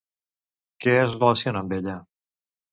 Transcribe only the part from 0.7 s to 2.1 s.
Què es relaciona amb ella?